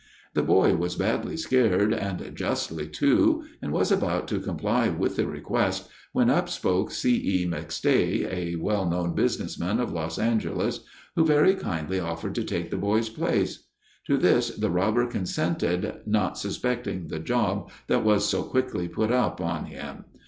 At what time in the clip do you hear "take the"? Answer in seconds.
12.43-12.77